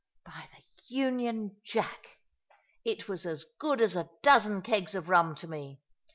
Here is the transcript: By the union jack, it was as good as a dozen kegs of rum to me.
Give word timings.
By 0.25 0.49
the 0.55 0.95
union 0.95 1.57
jack, 1.63 2.17
it 2.83 3.07
was 3.07 3.23
as 3.27 3.45
good 3.59 3.83
as 3.83 3.95
a 3.95 4.09
dozen 4.23 4.63
kegs 4.63 4.95
of 4.95 5.09
rum 5.09 5.35
to 5.35 5.47
me. 5.47 5.79